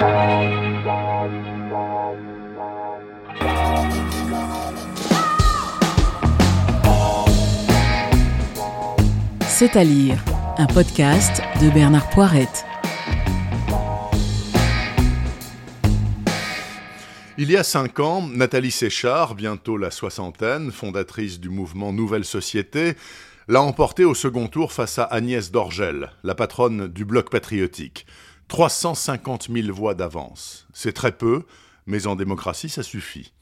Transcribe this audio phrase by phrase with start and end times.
[0.00, 0.06] C'est
[9.76, 10.24] à lire,
[10.56, 12.64] un podcast de Bernard Poirette.
[17.36, 22.94] Il y a cinq ans, Nathalie Séchard, bientôt la soixantaine, fondatrice du mouvement Nouvelle Société,
[23.48, 28.06] l'a emporté au second tour face à Agnès Dorgel, la patronne du bloc patriotique.
[28.50, 30.66] 350 000 voix d'avance.
[30.74, 31.44] C'est très peu,
[31.86, 33.32] mais en démocratie, ça suffit.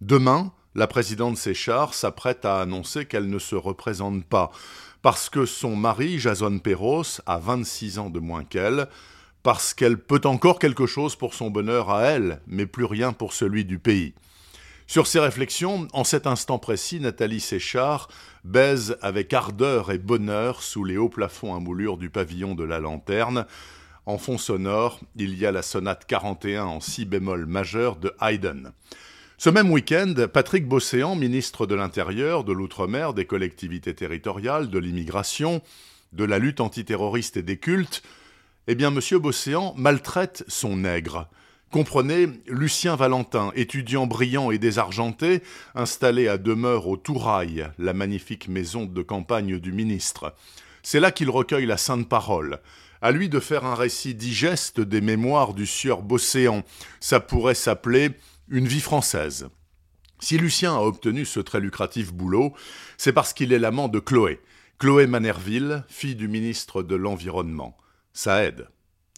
[0.00, 4.52] Demain, la présidente Séchard s'apprête à annoncer qu'elle ne se représente pas
[5.02, 8.86] parce que son mari, Jason Perros, a 26 ans de moins qu'elle,
[9.42, 13.32] parce qu'elle peut encore quelque chose pour son bonheur à elle, mais plus rien pour
[13.32, 14.14] celui du pays.
[14.86, 18.06] Sur ces réflexions, en cet instant précis, Nathalie Séchard
[18.44, 22.78] baise avec ardeur et bonheur sous les hauts plafonds à moulure du pavillon de la
[22.78, 23.44] lanterne.
[24.04, 28.72] En fond sonore, il y a la sonate 41 en si bémol majeur de Haydn.
[29.38, 35.62] Ce même week-end, Patrick Bosséan, ministre de l'Intérieur, de l'Outre-mer, des collectivités territoriales, de l'immigration,
[36.12, 38.02] de la lutte antiterroriste et des cultes,
[38.66, 39.18] eh bien, M.
[39.18, 41.28] Bosséan maltraite son nègre.
[41.70, 45.42] Comprenez Lucien Valentin, étudiant brillant et désargenté,
[45.74, 50.34] installé à demeure au Tourail, la magnifique maison de campagne du ministre.
[50.82, 52.60] C'est là qu'il recueille la sainte parole.
[53.02, 56.62] À lui de faire un récit digeste des mémoires du sieur Bosséan.
[57.00, 58.12] Ça pourrait s'appeler
[58.48, 59.48] une vie française.
[60.20, 62.54] Si Lucien a obtenu ce très lucratif boulot,
[62.96, 64.40] c'est parce qu'il est l'amant de Chloé,
[64.78, 67.76] Chloé Manerville, fille du ministre de l'Environnement.
[68.12, 68.68] Ça aide.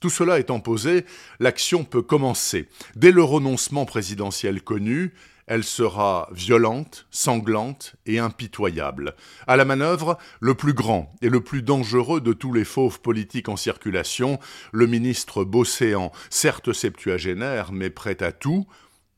[0.04, 1.06] Tout cela étant posé,
[1.40, 2.68] l'action peut commencer.
[2.94, 5.14] Dès le renoncement présidentiel connu,
[5.46, 9.14] elle sera violente, sanglante et impitoyable.
[9.46, 13.48] À la manœuvre, le plus grand et le plus dangereux de tous les fauves politiques
[13.48, 14.38] en circulation,
[14.72, 18.66] le ministre Bosséan, certes septuagénaire, mais prêt à tout,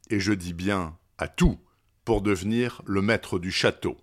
[0.09, 1.59] et je dis bien à tout,
[2.05, 3.97] pour devenir le maître du château.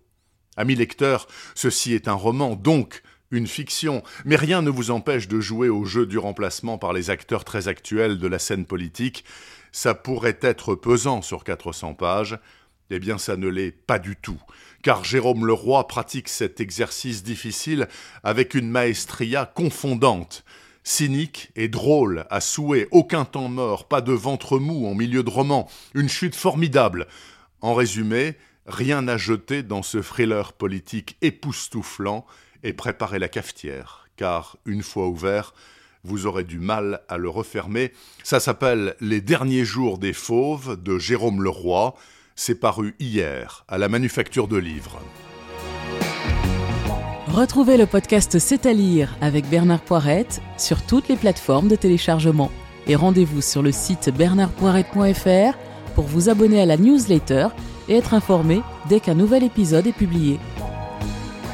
[0.58, 3.04] Amis lecteurs, ceci est un roman, donc
[3.34, 7.10] une fiction, mais rien ne vous empêche de jouer au jeu du remplacement par les
[7.10, 9.26] acteurs très actuels de la scène politique.
[9.72, 12.38] Ça pourrait être pesant sur 400 pages,
[12.92, 14.40] eh bien ça ne l'est pas du tout,
[14.84, 17.88] car Jérôme Leroy pratique cet exercice difficile
[18.24, 20.46] avec une maestria confondante.
[20.84, 25.30] Cynique et drôle, à souhait, aucun temps mort, pas de ventre mou en milieu de
[25.30, 27.08] roman, une chute formidable.
[27.62, 28.36] En résumé,
[28.68, 32.28] rien à jeter dans ce thriller politique époustouflant
[32.64, 35.54] et préparez la cafetière, car une fois ouvert,
[36.04, 37.94] vous aurez du mal à le refermer.
[38.24, 41.96] Ça s'appelle Les derniers jours des fauves de Jérôme Leroy.
[42.36, 45.00] C'est paru hier à la Manufacture de Livres.
[47.28, 52.52] Retrouvez le podcast C'est à lire avec Bernard Poirette sur toutes les plateformes de téléchargement.
[52.86, 55.58] Et rendez-vous sur le site bernardpoirette.fr
[55.96, 57.48] pour vous abonner à la newsletter
[57.88, 60.40] et être informé dès qu'un nouvel épisode est publié.